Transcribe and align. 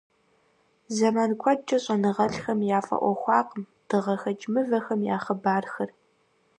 Зэман 0.95 1.31
куэдкӀэ 1.41 1.77
щӀэныгъэлӀхэм 1.83 2.59
яфӀэӀуэхуакъым 2.77 3.63
дыгъэхэкӀ 3.87 4.47
мывэхэм 4.53 5.01
я 5.15 5.17
хъыбархэр. 5.23 5.89